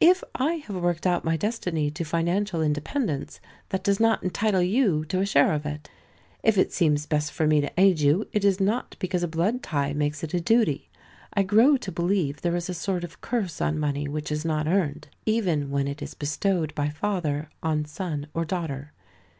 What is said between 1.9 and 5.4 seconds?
to financial independence, that does not entitle you to a